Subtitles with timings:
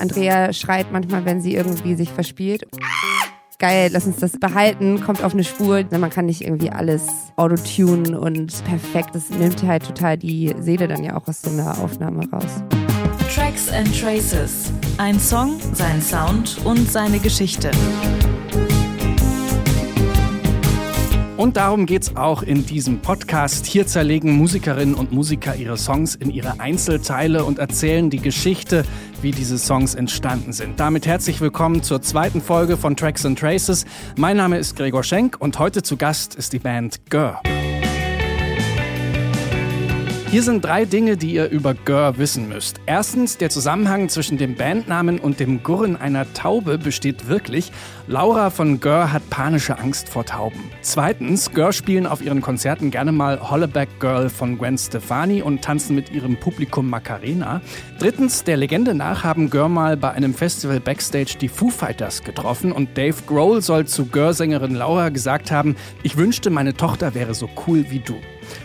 [0.00, 2.66] Andrea schreit manchmal, wenn sie irgendwie sich verspielt.
[3.58, 5.84] Geil, lass uns das behalten, kommt auf eine Spur.
[5.90, 7.06] Man kann nicht irgendwie alles
[7.36, 9.10] autotunen und perfekt.
[9.12, 12.62] Das nimmt halt total die Seele dann ja auch aus so einer Aufnahme raus.
[13.34, 14.72] Tracks and Traces.
[14.96, 17.70] Ein Song, sein Sound und seine Geschichte.
[21.40, 23.64] Und darum geht's auch in diesem Podcast.
[23.64, 28.84] Hier zerlegen Musikerinnen und Musiker ihre Songs in ihre Einzelteile und erzählen die Geschichte,
[29.22, 30.78] wie diese Songs entstanden sind.
[30.78, 33.86] Damit herzlich willkommen zur zweiten Folge von Tracks and Traces.
[34.18, 37.40] Mein Name ist Gregor Schenk und heute zu Gast ist die Band Gör.
[40.30, 42.80] Hier sind drei Dinge, die ihr über Gör wissen müsst.
[42.86, 47.72] Erstens, der Zusammenhang zwischen dem Bandnamen und dem Gurren einer Taube besteht wirklich.
[48.06, 50.70] Laura von Gör hat panische Angst vor Tauben.
[50.82, 55.96] Zweitens, Gör spielen auf ihren Konzerten gerne mal Hollaback Girl von Gwen Stefani und tanzen
[55.96, 57.60] mit ihrem Publikum Macarena.
[57.98, 62.70] Drittens, der Legende nach haben Gör mal bei einem Festival Backstage die Foo Fighters getroffen
[62.70, 65.74] und Dave Grohl soll zu Gör-Sängerin Laura gesagt haben,
[66.04, 68.14] ich wünschte, meine Tochter wäre so cool wie du.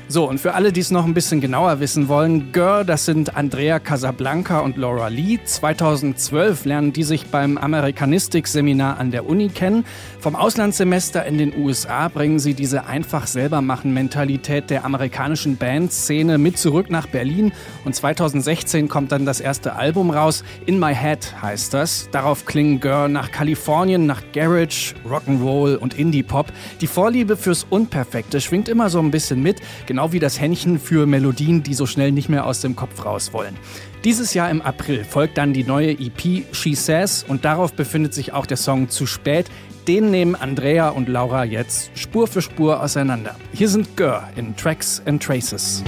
[0.07, 3.35] So, und für alle, die es noch ein bisschen genauer wissen wollen, Gör, das sind
[3.35, 5.39] Andrea Casablanca und Laura Lee.
[5.43, 9.83] 2012 lernen die sich beim Amerikanistik-Seminar an der Uni kennen.
[10.19, 16.37] Vom Auslandssemester in den USA bringen sie diese einfach selber machen Mentalität der amerikanischen Bandszene
[16.37, 17.51] mit zurück nach Berlin.
[17.83, 20.43] Und 2016 kommt dann das erste Album raus.
[20.65, 22.09] In My Head heißt das.
[22.11, 26.51] Darauf klingen Gör nach Kalifornien, nach Garage, Rock'n'Roll und Indie-Pop.
[26.81, 29.61] Die Vorliebe fürs Unperfekte schwingt immer so ein bisschen mit.
[29.85, 33.33] Genau wie das Händchen für Melodien, die so schnell nicht mehr aus dem Kopf raus
[33.33, 33.55] wollen.
[34.03, 38.33] Dieses Jahr im April folgt dann die neue EP She Says und darauf befindet sich
[38.33, 39.47] auch der Song Zu spät.
[39.87, 43.35] Den nehmen Andrea und Laura jetzt Spur für Spur auseinander.
[43.53, 45.83] Hier sind Gör in Tracks and Traces.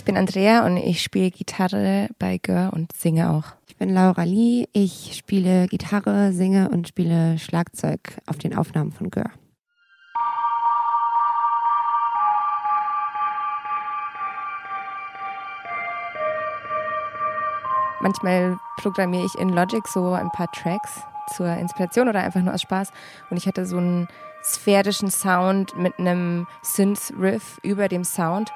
[0.00, 3.52] Ich bin Andrea und ich spiele Gitarre bei Gör und singe auch.
[3.68, 4.66] Ich bin Laura Lee.
[4.72, 9.30] Ich spiele Gitarre, singe und spiele Schlagzeug auf den Aufnahmen von Gör.
[18.00, 21.02] Manchmal programmiere ich in Logic so ein paar Tracks
[21.36, 22.90] zur Inspiration oder einfach nur aus Spaß.
[23.28, 24.08] Und ich hatte so einen
[24.42, 28.50] sphärischen Sound mit einem Synth-Riff über dem Sound.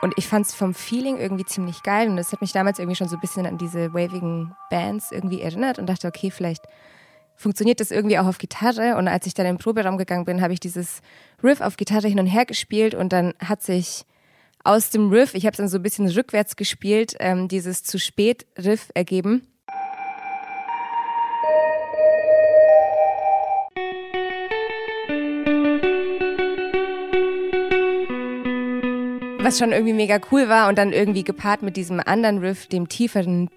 [0.00, 2.96] Und ich fand es vom Feeling irgendwie ziemlich geil und das hat mich damals irgendwie
[2.96, 6.64] schon so ein bisschen an diese wavigen Bands irgendwie erinnert und dachte, okay, vielleicht
[7.34, 8.96] funktioniert das irgendwie auch auf Gitarre.
[8.96, 11.00] Und als ich dann den Proberaum gegangen bin, habe ich dieses
[11.42, 14.04] Riff auf Gitarre hin und her gespielt und dann hat sich
[14.64, 17.98] aus dem Riff, ich habe es dann so ein bisschen rückwärts gespielt, ähm, dieses zu
[17.98, 19.46] spät Riff ergeben.
[29.48, 32.86] Was schon irgendwie mega cool war und dann irgendwie gepaart mit diesem anderen Riff, dem
[32.86, 33.48] tieferen.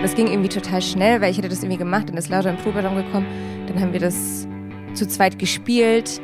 [0.00, 2.56] Das ging irgendwie total schnell, weil ich hatte das irgendwie gemacht, dann ist Laura im
[2.56, 3.26] Proberaum gekommen,
[3.66, 4.48] dann haben wir das
[4.94, 6.22] zu zweit gespielt,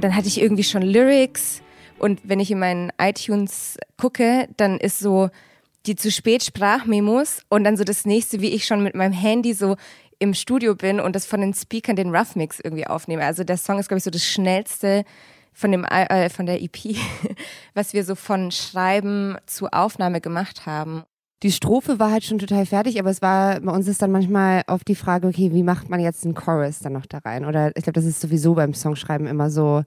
[0.00, 1.62] dann hatte ich irgendwie schon Lyrics
[1.98, 5.30] und wenn ich in meinen iTunes gucke, dann ist so
[5.86, 9.54] die zu spät Sprachmemos und dann so das nächste, wie ich schon mit meinem Handy
[9.54, 9.76] so
[10.18, 13.24] im Studio bin und das von den Speakern den Rough Mix irgendwie aufnehme.
[13.24, 15.04] Also der Song ist glaube ich so das schnellste
[15.52, 16.96] von dem äh, von der EP,
[17.74, 21.04] was wir so von Schreiben zu Aufnahme gemacht haben.
[21.44, 24.62] Die Strophe war halt schon total fertig, aber es war, bei uns ist dann manchmal
[24.66, 27.44] oft die Frage, okay, wie macht man jetzt einen Chorus dann noch da rein?
[27.44, 29.84] Oder ich glaube, das ist sowieso beim Songschreiben immer so,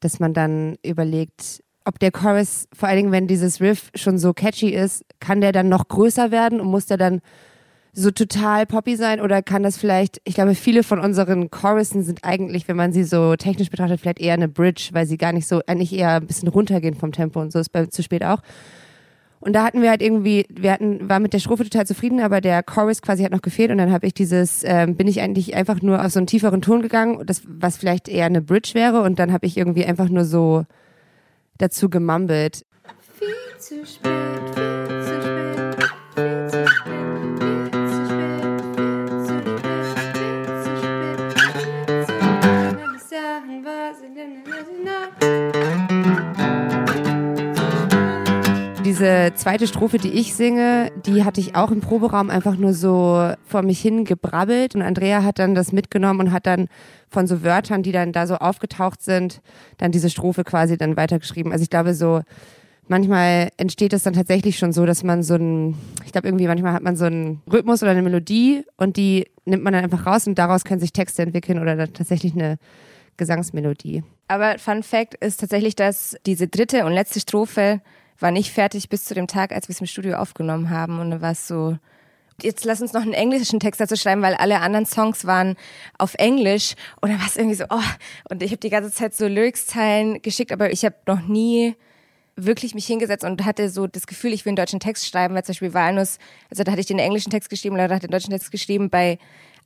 [0.00, 4.34] dass man dann überlegt, ob der Chorus, vor allen Dingen, wenn dieses Riff schon so
[4.34, 7.20] catchy ist, kann der dann noch größer werden und muss der dann
[7.94, 12.24] so total poppy sein oder kann das vielleicht, ich glaube, viele von unseren Chorussen sind
[12.24, 15.48] eigentlich, wenn man sie so technisch betrachtet, vielleicht eher eine Bridge, weil sie gar nicht
[15.48, 18.40] so, eigentlich eher ein bisschen runtergehen vom Tempo und so ist bei zu spät auch.
[19.40, 22.40] Und da hatten wir halt irgendwie, wir hatten, war mit der Strophe total zufrieden, aber
[22.40, 25.54] der Chorus quasi hat noch gefehlt und dann habe ich dieses, ähm, bin ich eigentlich
[25.54, 29.02] einfach nur auf so einen tieferen Ton gegangen, das, was vielleicht eher eine Bridge wäre
[29.02, 30.64] und dann habe ich irgendwie einfach nur so
[31.58, 32.64] dazu gemumbelt.
[33.18, 34.12] Viel zu spät,
[34.54, 34.87] viel
[48.98, 53.30] Diese zweite Strophe, die ich singe, die hatte ich auch im Proberaum einfach nur so
[53.46, 56.66] vor mich hin gebrabbelt und Andrea hat dann das mitgenommen und hat dann
[57.08, 59.40] von so Wörtern, die dann da so aufgetaucht sind,
[59.76, 61.52] dann diese Strophe quasi dann weitergeschrieben.
[61.52, 62.22] Also ich glaube so,
[62.88, 66.72] manchmal entsteht es dann tatsächlich schon so, dass man so ein, ich glaube irgendwie manchmal
[66.72, 70.26] hat man so einen Rhythmus oder eine Melodie und die nimmt man dann einfach raus
[70.26, 72.56] und daraus können sich Texte entwickeln oder dann tatsächlich eine
[73.16, 74.02] Gesangsmelodie.
[74.26, 77.80] Aber Fun Fact ist tatsächlich, dass diese dritte und letzte Strophe
[78.18, 80.98] war nicht fertig bis zu dem Tag, als wir es im Studio aufgenommen haben.
[80.98, 81.76] Und dann war es so,
[82.42, 85.56] jetzt lass uns noch einen englischen Text dazu schreiben, weil alle anderen Songs waren
[85.98, 86.74] auf Englisch.
[87.00, 87.80] Und dann war es irgendwie so, oh,
[88.30, 91.74] und ich habe die ganze Zeit so Lyrics-Zeilen geschickt, aber ich habe noch nie
[92.36, 95.42] wirklich mich hingesetzt und hatte so das Gefühl, ich will einen deutschen Text schreiben, weil
[95.42, 96.18] zum Beispiel Walnuss,
[96.50, 99.18] also da hatte ich den englischen Text geschrieben, oder hatte den deutschen Text geschrieben bei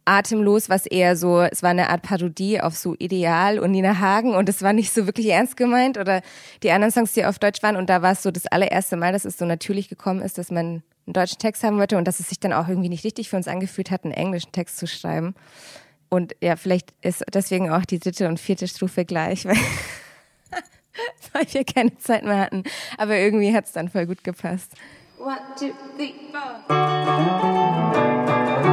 [0.04, 4.34] Atemlos, was eher so, es war eine Art Parodie auf so Ideal und Nina Hagen
[4.34, 6.22] und es war nicht so wirklich ernst gemeint oder
[6.62, 9.12] die anderen Songs, die auf Deutsch waren und da war es so das allererste Mal,
[9.12, 12.20] dass es so natürlich gekommen ist, dass man einen deutschen Text haben wollte und dass
[12.20, 14.87] es sich dann auch irgendwie nicht richtig für uns angefühlt hat, einen englischen Text zu
[14.87, 15.34] schreiben.
[16.08, 19.56] Und ja, vielleicht ist deswegen auch die dritte und vierte Strophe gleich, weil,
[21.32, 22.64] weil wir keine Zeit mehr hatten.
[22.98, 24.72] Aber irgendwie hat es dann voll gut gepasst.
[25.19, 26.12] One, two, three,
[26.69, 28.71] four.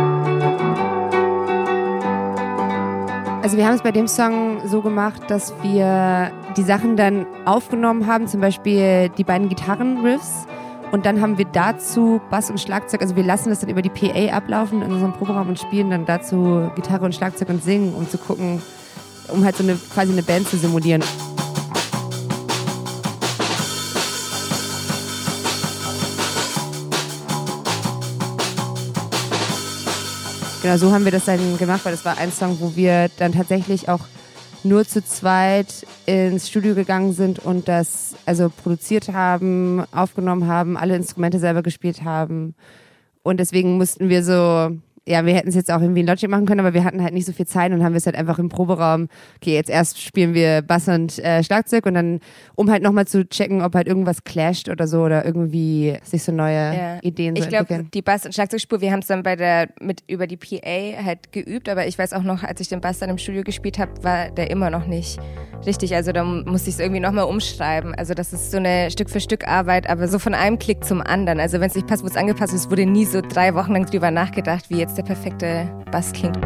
[3.42, 8.06] Also wir haben es bei dem Song so gemacht, dass wir die Sachen dann aufgenommen
[8.06, 10.46] haben, zum Beispiel die beiden Gitarrenriffs.
[10.92, 13.90] Und dann haben wir dazu Bass und Schlagzeug, also wir lassen das dann über die
[13.90, 18.10] PA ablaufen in unserem Programm und spielen dann dazu Gitarre und Schlagzeug und singen, um
[18.10, 18.62] zu gucken,
[19.30, 21.04] um halt so eine quasi eine Band zu simulieren.
[30.62, 33.32] Genau, so haben wir das dann gemacht, weil das war ein Song, wo wir dann
[33.32, 34.02] tatsächlich auch
[34.66, 40.98] nur zu zweit ins Studio gegangen sind und das also produziert haben, aufgenommen haben, alle
[40.98, 42.56] Instrumente selber gespielt haben.
[43.24, 44.76] Und deswegen mussten wir so
[45.10, 47.16] ja, wir hätten es jetzt auch irgendwie in Logic machen können, aber wir hatten halt
[47.16, 49.08] nicht so viel Zeit und haben es halt einfach im Proberaum,
[49.38, 52.20] okay, jetzt erst spielen wir Bass und äh, Schlagzeug und dann,
[52.54, 56.32] um halt nochmal zu checken, ob halt irgendwas clasht oder so oder irgendwie sich so
[56.32, 57.00] neue ja.
[57.02, 60.04] Ideen so Ich glaube, die Bass- und Schlagzeugspur, wir haben es dann bei der, mit
[60.08, 63.10] über die PA halt geübt, aber ich weiß auch noch, als ich den Bass dann
[63.10, 65.20] im Studio gespielt habe, war der immer noch nicht
[65.66, 65.96] richtig.
[65.96, 67.96] Also da musste ich es irgendwie nochmal umschreiben.
[67.96, 71.02] Also das ist so eine Stück für Stück Arbeit, aber so von einem Klick zum
[71.02, 71.40] anderen.
[71.40, 72.54] Also wenn es nicht passt, wurde es angepasst.
[72.54, 76.42] Es wurde nie so drei Wochen lang drüber nachgedacht, wie jetzt der perfekte Bass klingt.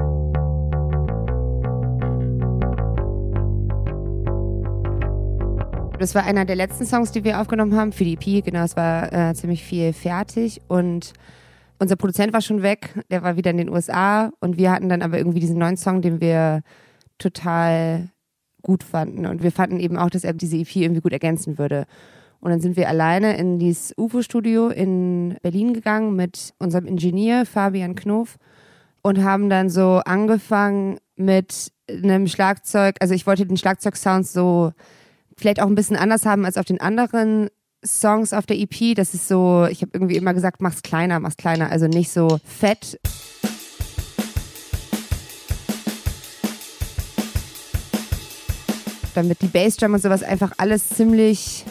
[5.99, 8.45] Das war einer der letzten Songs, die wir aufgenommen haben für die EP.
[8.45, 11.13] Genau, es war äh, ziemlich viel fertig und
[11.79, 15.01] unser Produzent war schon weg, der war wieder in den USA und wir hatten dann
[15.01, 16.61] aber irgendwie diesen neuen Song, den wir
[17.17, 18.09] total
[18.61, 21.85] gut fanden und wir fanden eben auch, dass er diese EP irgendwie gut ergänzen würde.
[22.43, 27.95] Und dann sind wir alleine in dieses UFO-Studio in Berlin gegangen mit unserem Ingenieur Fabian
[27.95, 28.37] Knof
[29.01, 32.97] und haben dann so angefangen mit einem Schlagzeug.
[32.99, 34.73] Also ich wollte den Schlagzeugsound so
[35.37, 37.47] vielleicht auch ein bisschen anders haben als auf den anderen
[37.81, 38.93] Songs auf der EP.
[38.93, 41.71] Das ist so, ich habe irgendwie immer gesagt, mach's kleiner, mach's kleiner.
[41.71, 42.99] Also nicht so fett.
[49.15, 51.63] Damit die Bassdrum und sowas einfach alles ziemlich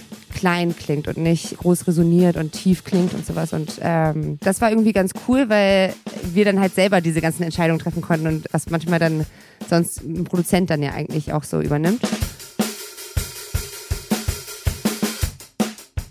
[0.42, 3.52] klein klingt und nicht groß resoniert und tief klingt und sowas.
[3.52, 5.94] Und ähm, das war irgendwie ganz cool, weil
[6.34, 9.24] wir dann halt selber diese ganzen Entscheidungen treffen konnten und was manchmal dann
[9.70, 12.00] sonst ein Produzent dann ja eigentlich auch so übernimmt.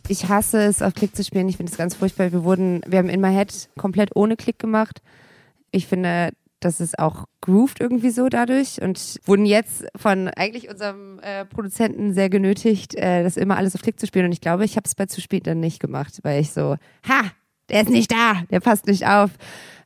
[0.07, 1.49] Ich hasse es, auf Klick zu spielen.
[1.49, 2.31] Ich finde es ganz furchtbar.
[2.31, 5.01] Wir wurden, wir haben In My Head komplett ohne Klick gemacht.
[5.71, 6.29] Ich finde,
[6.61, 12.13] das ist auch grooved irgendwie so dadurch und wurden jetzt von eigentlich unserem äh, Produzenten
[12.13, 14.25] sehr genötigt, äh, das immer alles auf Klick zu spielen.
[14.25, 16.77] Und ich glaube, ich habe es bei zu spät dann nicht gemacht, weil ich so,
[17.07, 17.21] ha,
[17.69, 19.31] der ist nicht da, der passt nicht auf.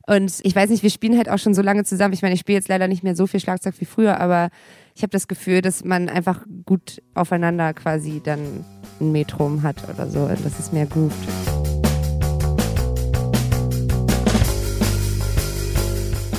[0.06, 2.14] Und ich weiß nicht, wir spielen halt auch schon so lange zusammen.
[2.14, 4.50] Ich meine, ich spiele jetzt leider nicht mehr so viel Schlagzeug wie früher, aber
[4.94, 8.64] ich habe das Gefühl, dass man einfach gut aufeinander quasi dann
[9.00, 11.75] ein Metrum hat oder so, dass es mehr grooved.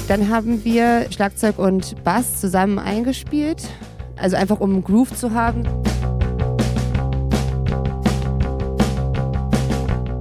[0.08, 3.68] Dann haben wir Schlagzeug und Bass zusammen eingespielt.
[4.16, 5.64] Also einfach um einen Groove zu haben.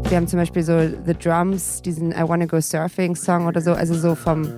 [0.09, 3.73] Wir haben zum Beispiel so The Drums, diesen I Wanna Go Surfing Song oder so,
[3.75, 4.49] also so vom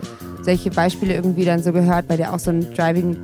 [0.43, 3.17] solche Beispiele irgendwie dann so gehört, weil der auch so ein Driving,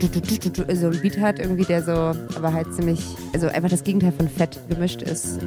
[0.75, 1.92] so ein Beat hat irgendwie, der so,
[2.37, 3.00] aber halt ziemlich,
[3.32, 5.40] also einfach das Gegenteil von fett gemischt ist.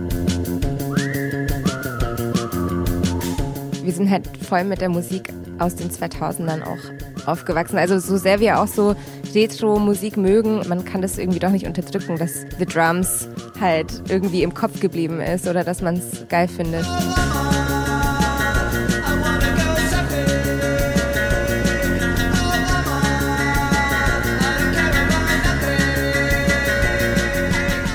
[3.83, 7.77] Wir sind halt voll mit der Musik aus den 2000ern auch aufgewachsen.
[7.77, 8.95] Also so sehr wir auch so
[9.33, 13.27] Retro-Musik mögen, man kann das irgendwie doch nicht unterdrücken, dass The Drums
[13.59, 16.85] halt irgendwie im Kopf geblieben ist oder dass man es geil findet.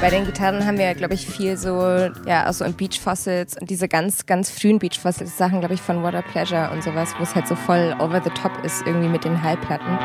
[0.02, 1.80] Bei den Gitarren haben wir, glaube ich, viel so,
[2.26, 5.75] ja, auch so in Beach Fossils und diese ganz, ganz frühen Beach Fossils Sachen, glaube
[5.75, 8.85] ich, von Water Pleasure und sowas, wo es halt so voll over the top ist,
[8.85, 9.97] irgendwie mit den Hallplatten.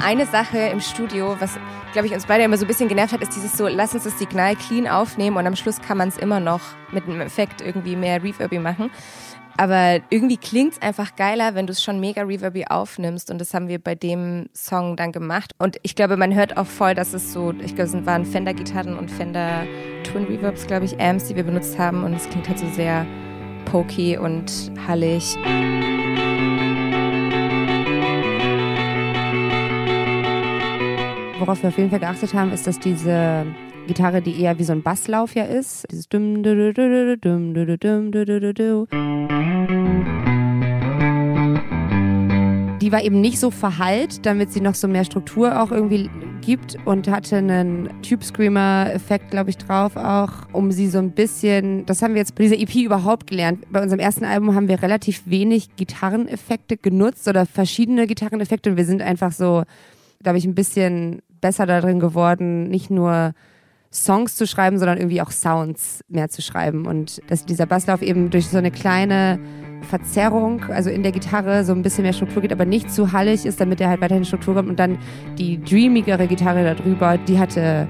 [0.00, 1.58] Eine Sache im Studio, was,
[1.92, 4.04] glaube ich, uns beide immer so ein bisschen genervt hat, ist dieses so, lass uns
[4.04, 6.60] das Signal clean aufnehmen und am Schluss kann man es immer noch
[6.92, 8.92] mit einem Effekt irgendwie mehr Reverby machen.
[9.56, 13.30] Aber irgendwie klingt es einfach geiler, wenn du es schon mega reverby aufnimmst.
[13.30, 15.52] Und das haben wir bei dem Song dann gemacht.
[15.58, 18.96] Und ich glaube, man hört auch voll, dass es so, ich glaube, es waren Fender-Gitarren
[18.96, 19.64] und Fender
[20.04, 22.02] Twin Reverbs, glaube ich, Amps, die wir benutzt haben.
[22.04, 23.06] Und es klingt halt so sehr
[23.66, 25.36] pokey und hallig.
[31.38, 33.46] Worauf wir auf jeden Fall geachtet haben, ist, dass diese
[33.86, 37.54] Gitarre, die eher wie so ein Basslauf ja ist, dieses dum du du du dum
[37.54, 38.86] du du dum du du du
[42.80, 46.10] die war eben nicht so verhallt, damit sie noch so mehr Struktur auch irgendwie
[46.40, 51.12] gibt und hatte einen Tube Screamer Effekt, glaube ich, drauf auch, um sie so ein
[51.12, 53.64] bisschen, das haben wir jetzt bei dieser EP überhaupt gelernt.
[53.70, 58.84] Bei unserem ersten Album haben wir relativ wenig Gitarreneffekte genutzt oder verschiedene Gitarreneffekte und wir
[58.84, 59.62] sind einfach so,
[60.22, 63.32] glaube ich, ein bisschen besser darin geworden, nicht nur
[63.92, 66.86] Songs zu schreiben, sondern irgendwie auch Sounds mehr zu schreiben.
[66.86, 69.38] Und dass dieser Basslauf eben durch so eine kleine
[69.82, 73.44] Verzerrung, also in der Gitarre so ein bisschen mehr Struktur geht, aber nicht zu hallig
[73.44, 74.68] ist, damit er halt weiterhin Struktur kommt.
[74.68, 74.98] Und dann
[75.38, 77.86] die dreamigere Gitarre darüber, die hatte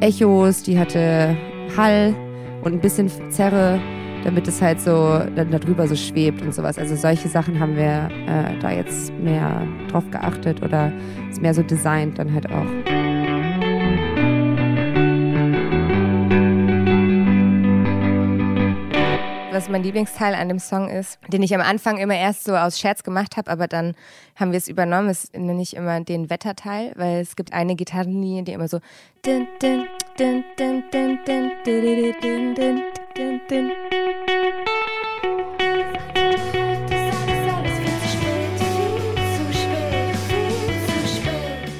[0.00, 1.36] Echos, die hatte
[1.76, 2.14] Hall
[2.62, 3.80] und ein bisschen Zerre,
[4.24, 6.78] damit es halt so dann darüber so schwebt und sowas.
[6.78, 10.92] Also solche Sachen haben wir äh, da jetzt mehr drauf geachtet oder
[11.30, 12.99] ist mehr so designt dann halt auch.
[19.60, 22.80] Was mein Lieblingsteil an dem Song ist, den ich am Anfang immer erst so aus
[22.80, 23.94] Scherz gemacht habe, aber dann
[24.36, 28.42] haben wir es übernommen, das nenne ich immer den Wetterteil, weil es gibt eine Gitarrenlinie,
[28.42, 28.80] die immer so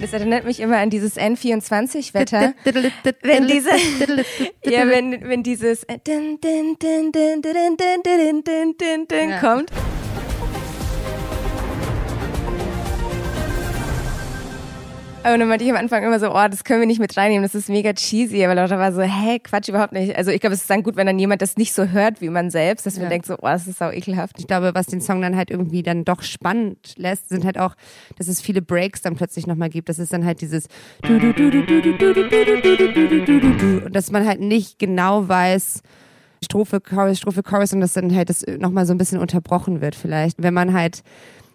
[0.00, 2.54] Das erinnert mich immer an dieses N24-Wetter.
[3.23, 3.71] wenn diese,
[4.64, 5.87] ja, wenn, wenn dieses
[9.40, 9.71] kommt.
[15.23, 17.43] Und dann meinte ich am Anfang immer so, oh, das können wir nicht mit reinnehmen,
[17.43, 18.43] das ist mega cheesy.
[18.43, 20.17] Aber Leute war so, hä, Quatsch, überhaupt nicht.
[20.17, 22.31] Also ich glaube, es ist dann gut, wenn dann jemand das nicht so hört wie
[22.31, 23.03] man selbst, dass ja.
[23.03, 24.37] man denkt so, oh, das ist sau ekelhaft.
[24.39, 27.75] Ich glaube, was den Song dann halt irgendwie dann doch spannend lässt, sind halt auch,
[28.17, 29.91] dass es viele Breaks dann plötzlich nochmal gibt.
[29.91, 30.69] Das ist dann halt dieses
[31.07, 31.15] und
[33.93, 35.83] dass man halt nicht genau weiß,
[36.43, 39.95] Strophe, Chorus, Strophe, Chorus und dass dann halt das nochmal so ein bisschen unterbrochen wird
[39.95, 40.43] vielleicht.
[40.43, 41.03] Wenn man halt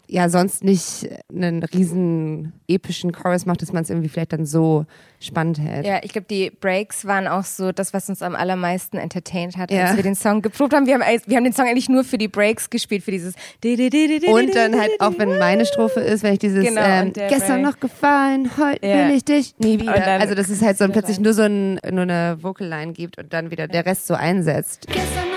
[0.07, 4.85] ja sonst nicht einen riesen epischen Chorus macht, dass man es irgendwie vielleicht dann so
[5.19, 5.85] spannend hält.
[5.85, 9.71] Ja, ich glaube, die Breaks waren auch so das, was uns am allermeisten entertained hat,
[9.71, 9.85] ja.
[9.85, 10.85] als wir den Song geprobt haben.
[10.85, 11.21] Wir, haben.
[11.25, 13.33] wir haben den Song eigentlich nur für die Breaks gespielt, für dieses
[13.63, 17.73] Und dann halt auch, wenn meine Strophe ist, wenn ich dieses genau, ähm, gestern Break.
[17.73, 19.07] noch gefallen, heute ja.
[19.07, 19.93] will ich dich nie wieder.
[19.93, 23.17] Dann, also das ist halt so plötzlich nur so ein, nur eine Vocal Line gibt
[23.17, 24.87] und dann wieder der Rest so einsetzt.
[24.87, 25.34] Gestern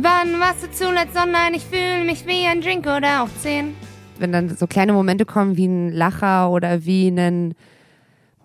[0.00, 1.56] Wann warst du zuletzt online?
[1.56, 3.74] Ich fühle mich wie ein Drink oder auch zehn.
[4.18, 7.54] Wenn dann so kleine Momente kommen wie ein Lacher oder wie ein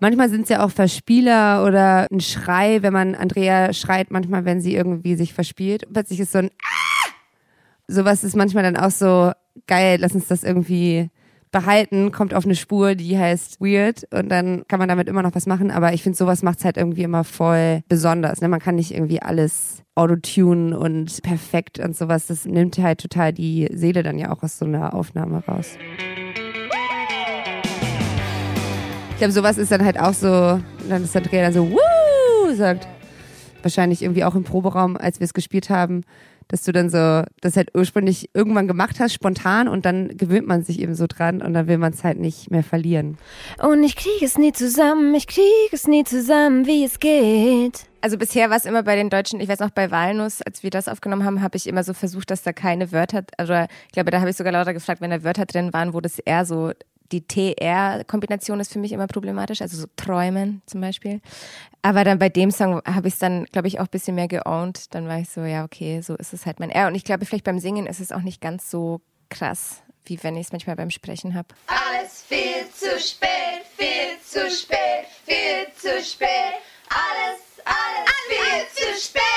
[0.00, 4.60] Manchmal sind es ja auch Verspieler oder ein Schrei, wenn man Andrea schreit, manchmal, wenn
[4.60, 5.86] sie irgendwie sich verspielt.
[5.92, 7.10] Plötzlich ist so ein ah!
[7.86, 9.32] Sowas ist manchmal dann auch so
[9.66, 11.08] geil, lass uns das irgendwie
[11.54, 15.36] behalten, kommt auf eine Spur, die heißt Weird und dann kann man damit immer noch
[15.36, 15.70] was machen.
[15.70, 18.40] Aber ich finde, sowas macht es halt irgendwie immer voll besonders.
[18.40, 18.48] Ne?
[18.48, 22.26] Man kann nicht irgendwie alles Autotune und perfekt und sowas.
[22.26, 25.78] Das nimmt halt total die Seele dann ja auch aus so einer Aufnahme raus.
[29.12, 32.54] Ich glaube, sowas ist dann halt auch so, dann ist Andrea dann so, Woo!
[32.54, 32.88] sagt.
[33.62, 36.02] Wahrscheinlich irgendwie auch im Proberaum, als wir es gespielt haben
[36.48, 40.64] dass du dann so das halt ursprünglich irgendwann gemacht hast, spontan und dann gewöhnt man
[40.64, 43.18] sich eben so dran und dann will man es halt nicht mehr verlieren.
[43.62, 47.86] Und ich kriege es nie zusammen, ich kriege es nie zusammen, wie es geht.
[48.00, 50.68] Also bisher war es immer bei den Deutschen, ich weiß noch bei Walnuss, als wir
[50.68, 54.10] das aufgenommen haben, habe ich immer so versucht, dass da keine Wörter, also ich glaube,
[54.10, 56.72] da habe ich sogar lauter gefragt, wenn da Wörter drin waren, wo das eher so
[57.12, 61.20] die TR-Kombination ist für mich immer problematisch, also so Träumen zum Beispiel.
[61.82, 64.28] Aber dann bei dem Song habe ich es dann, glaube ich, auch ein bisschen mehr
[64.28, 64.94] geowned.
[64.94, 66.86] Dann war ich so, ja, okay, so ist es halt mein R.
[66.86, 70.36] Und ich glaube, vielleicht beim Singen ist es auch nicht ganz so krass, wie wenn
[70.36, 71.48] ich es manchmal beim Sprechen habe.
[71.66, 76.28] Alles viel zu spät, viel zu spät, viel zu spät.
[76.88, 79.33] Alles, alles viel zu spät.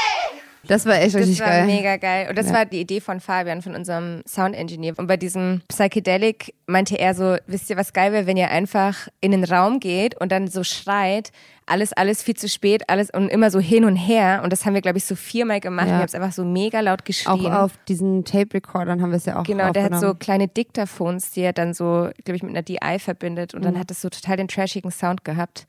[0.67, 1.65] Das war echt richtig das war geil.
[1.65, 2.27] mega geil.
[2.29, 2.53] Und das Ja.
[2.53, 4.93] war die Idee von Fabian, von unserem Sound-Engineer.
[4.97, 9.07] Und bei diesem Psychedelic meinte er so, wisst ihr, was geil wäre, wenn ihr einfach
[9.21, 11.31] in den Raum geht und dann so schreit,
[11.65, 14.41] alles, alles viel zu spät, alles und immer so hin und her.
[14.43, 15.87] Und das haben wir, glaube ich, so viermal gemacht.
[15.87, 15.93] Ja.
[15.93, 17.51] Wir haben es einfach so mega laut Auch geschrien.
[17.53, 21.41] auf diesen Tape-Recordern haben wir es ja auch Genau, der hat so kleine Diktaphons, die
[21.41, 23.79] er dann so, glaube ich, mit einer DI verbindet und dann Mhm.
[23.79, 25.65] hat es so total den trashigen Sound gehabt.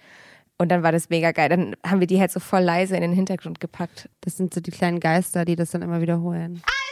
[0.61, 1.49] Und dann war das mega geil.
[1.49, 4.09] Dann haben wir die halt so voll leise in den Hintergrund gepackt.
[4.23, 6.63] Das sind so die kleinen Geister, die das dann immer wiederholen.
[6.67, 6.88] Alles,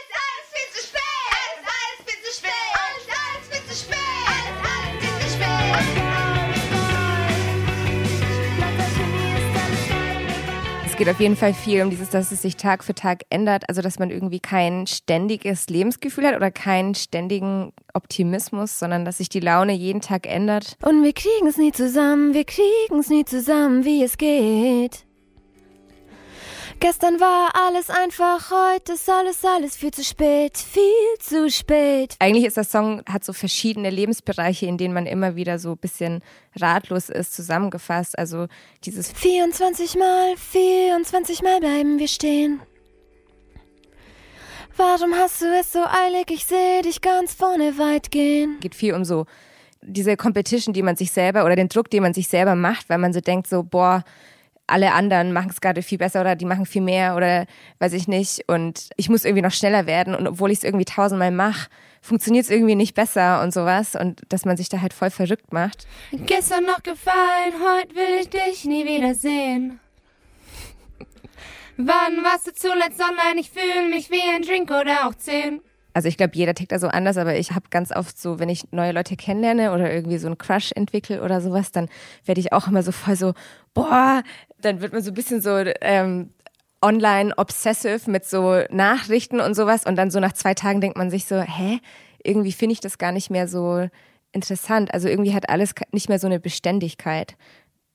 [10.97, 13.69] geht auf jeden Fall viel um dieses, dass es sich Tag für Tag ändert.
[13.69, 19.29] Also, dass man irgendwie kein ständiges Lebensgefühl hat oder keinen ständigen Optimismus, sondern dass sich
[19.29, 20.75] die Laune jeden Tag ändert.
[20.83, 25.06] Und wir kriegen es nie zusammen, wir kriegen es nie zusammen, wie es geht.
[26.79, 32.15] Gestern war alles einfach, heute ist alles, alles viel zu spät, viel zu spät.
[32.19, 35.77] Eigentlich ist der Song, hat so verschiedene Lebensbereiche, in denen man immer wieder so ein
[35.77, 36.21] bisschen
[36.55, 38.17] ratlos ist, zusammengefasst.
[38.17, 38.45] Also
[38.83, 42.61] dieses 24 Mal, 24 Mal bleiben wir stehen.
[44.75, 46.29] Warum hast du es so eilig?
[46.29, 48.59] Ich sehe dich ganz vorne weit gehen.
[48.59, 49.25] geht viel um so
[49.81, 52.99] diese Competition, die man sich selber oder den Druck, den man sich selber macht, weil
[52.99, 54.03] man so denkt, so, boah,
[54.67, 57.45] alle anderen machen es gerade viel besser oder die machen viel mehr oder
[57.79, 60.85] weiß ich nicht und ich muss irgendwie noch schneller werden und obwohl ich es irgendwie
[60.85, 61.69] tausendmal mache,
[62.01, 65.53] funktioniert es irgendwie nicht besser und sowas und dass man sich da halt voll verrückt
[65.53, 65.87] macht.
[66.11, 69.79] Gestern noch gefallen, heute will ich dich nie wiedersehen.
[71.77, 73.39] Wann warst du zuletzt online?
[73.39, 75.61] Ich fühle mich wie ein Drink oder auch zehn.
[75.97, 78.49] Also ich glaube, jeder tickt da so anders, aber ich habe ganz oft so, wenn
[78.49, 81.89] ich neue Leute kennenlerne oder irgendwie so einen Crush entwickle oder sowas, dann
[82.23, 83.33] werde ich auch immer so voll so,
[83.73, 84.21] boah,
[84.61, 86.29] dann wird man so ein bisschen so ähm,
[86.83, 91.09] online obsessive mit so Nachrichten und sowas und dann so nach zwei Tagen denkt man
[91.09, 91.79] sich so, hä,
[92.23, 93.89] irgendwie finde ich das gar nicht mehr so
[94.31, 94.93] interessant.
[94.93, 97.35] Also irgendwie hat alles nicht mehr so eine Beständigkeit.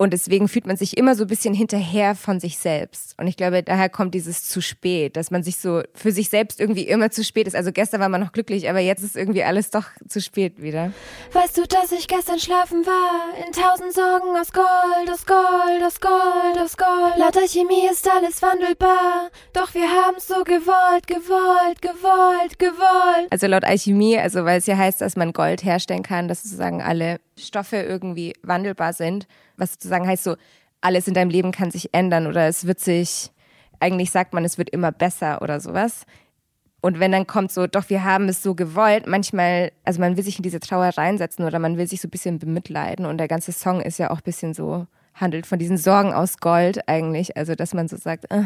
[0.02, 3.14] Und deswegen fühlt man sich immer so ein bisschen hinterher von sich selbst.
[3.20, 6.58] Und ich glaube, daher kommt dieses zu spät, dass man sich so für sich selbst
[6.58, 7.54] irgendwie immer zu spät ist.
[7.54, 10.92] Also gestern war man noch glücklich, aber jetzt ist irgendwie alles doch zu spät wieder.
[11.34, 13.46] Weißt du, dass ich gestern schlafen war?
[13.46, 17.18] In tausend Sorgen aus Gold, aus Gold, aus Gold, aus Gold.
[17.18, 19.30] Laut Alchemie ist alles wandelbar.
[19.52, 23.28] Doch wir haben's so gewollt, gewollt, gewollt, gewollt.
[23.30, 26.82] Also laut Alchemie, also weil es ja heißt, dass man Gold herstellen kann, dass sozusagen
[26.82, 30.36] alle Stoffe irgendwie wandelbar sind, was sozusagen heißt so,
[30.80, 33.30] alles in deinem Leben kann sich ändern oder es wird sich,
[33.80, 36.04] eigentlich sagt man, es wird immer besser oder sowas.
[36.80, 40.24] Und wenn dann kommt so, doch wir haben es so gewollt, manchmal, also man will
[40.24, 43.28] sich in diese Trauer reinsetzen oder man will sich so ein bisschen bemitleiden und der
[43.28, 47.36] ganze Song ist ja auch ein bisschen so, handelt von diesen Sorgen aus Gold eigentlich,
[47.36, 48.42] also dass man so sagt, äh,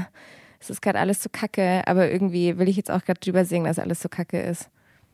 [0.61, 3.67] es ist gerade alles so kacke, aber irgendwie will ich jetzt auch gerade drüber singen,
[3.67, 4.69] dass alles so kacke ist.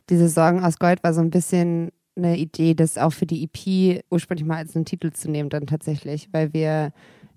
[0.09, 4.03] Diese Sorgen aus Gold war so ein bisschen eine Idee, das auch für die EP
[4.09, 6.91] ursprünglich mal als einen Titel zu nehmen, dann tatsächlich, weil wir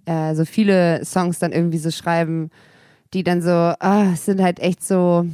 [0.04, 2.50] äh, so viele Songs dann irgendwie so schreiben,
[3.14, 5.26] die dann so, ah, es sind halt echt so,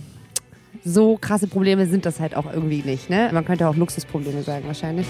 [0.85, 3.31] so krasse Probleme sind das halt auch irgendwie nicht, ne?
[3.33, 5.07] Man könnte auch Luxusprobleme sagen, wahrscheinlich.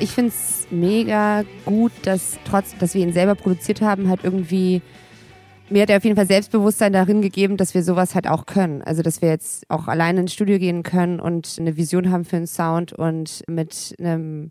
[0.00, 4.82] Ich finde es mega gut, dass trotz, dass wir ihn selber produziert haben, halt irgendwie
[5.70, 8.82] mir hat er auf jeden Fall Selbstbewusstsein darin gegeben, dass wir sowas halt auch können.
[8.82, 12.36] Also, dass wir jetzt auch alleine ins Studio gehen können und eine Vision haben für
[12.36, 14.50] einen Sound und mit einem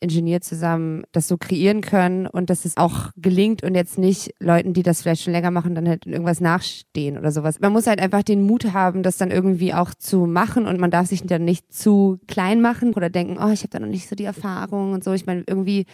[0.00, 4.72] Ingenieur zusammen das so kreieren können und dass es auch gelingt und jetzt nicht Leuten,
[4.72, 7.60] die das vielleicht schon länger machen, dann halt irgendwas nachstehen oder sowas.
[7.60, 10.90] Man muss halt einfach den Mut haben, das dann irgendwie auch zu machen und man
[10.90, 14.08] darf sich dann nicht zu klein machen oder denken, oh, ich habe da noch nicht
[14.08, 15.12] so die Erfahrung und so.
[15.12, 15.86] Ich meine, irgendwie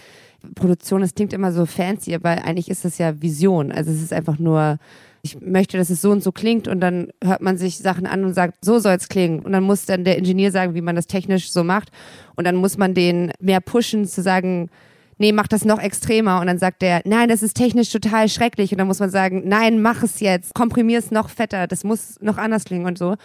[0.55, 3.73] Produktion, das klingt immer so fancy, aber eigentlich ist das ja Vision.
[3.73, 4.79] Also es ist einfach nur,
[5.27, 8.25] ich möchte, dass es so und so klingt und dann hört man sich Sachen an
[8.25, 9.41] und sagt, so soll es klingen.
[9.41, 11.91] Und dann muss dann der Ingenieur sagen, wie man das technisch so macht.
[12.37, 14.71] Und dann muss man den mehr pushen, zu sagen,
[15.19, 16.41] nee, mach das noch extremer.
[16.41, 18.73] Und dann sagt der, nein, das ist technisch total schrecklich.
[18.73, 22.21] Und dann muss man sagen, nein, mach es jetzt, komprimier es noch fetter, das muss
[22.21, 23.17] noch anders klingen und so.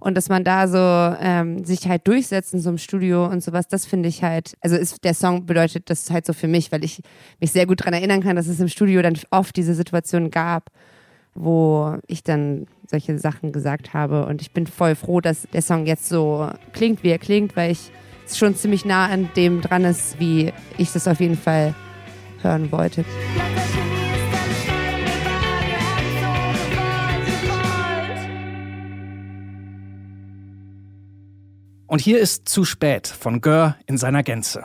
[0.00, 3.66] Und dass man da so ähm, sich halt durchsetzt in so einem Studio und sowas,
[3.66, 6.84] das finde ich halt, also ist der Song bedeutet das halt so für mich, weil
[6.84, 7.02] ich
[7.40, 10.70] mich sehr gut dran erinnern kann, dass es im Studio dann oft diese Situation gab,
[11.38, 14.26] wo ich dann solche Sachen gesagt habe.
[14.26, 17.72] Und ich bin voll froh, dass der Song jetzt so klingt, wie er klingt, weil
[17.72, 17.92] ich
[18.26, 21.74] es schon ziemlich nah an dem dran ist, wie ich das auf jeden Fall
[22.42, 23.04] hören wollte.
[31.86, 34.64] Und hier ist Zu spät von Gör in seiner Gänze.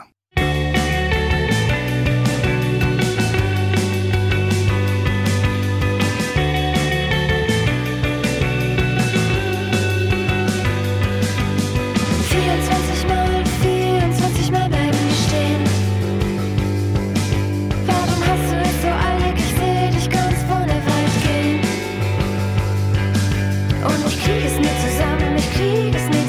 [23.84, 26.23] Und ich krieg es nicht zusammen, ich krieg es nicht.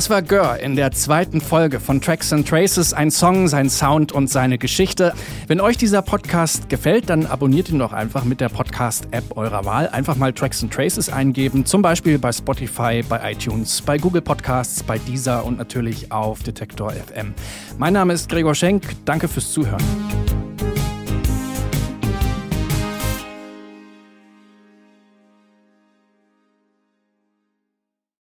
[0.00, 2.94] Das war Gör in der zweiten Folge von Tracks and Traces.
[2.94, 5.12] Ein Song, sein Sound und seine Geschichte.
[5.46, 9.90] Wenn euch dieser Podcast gefällt, dann abonniert ihn doch einfach mit der Podcast-App eurer Wahl.
[9.90, 11.66] Einfach mal Tracks and Traces eingeben.
[11.66, 16.92] Zum Beispiel bei Spotify, bei iTunes, bei Google Podcasts, bei Deezer und natürlich auf Detektor
[16.92, 17.34] FM.
[17.76, 18.84] Mein Name ist Gregor Schenk.
[19.04, 19.84] Danke fürs Zuhören.